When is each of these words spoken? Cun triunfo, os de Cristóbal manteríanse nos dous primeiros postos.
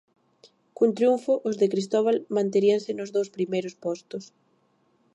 Cun 0.77 0.89
triunfo, 0.97 1.33
os 1.49 1.55
de 1.61 1.67
Cristóbal 1.73 2.17
manteríanse 2.37 2.91
nos 2.93 3.09
dous 3.15 3.29
primeiros 3.35 3.73
postos. 3.83 4.23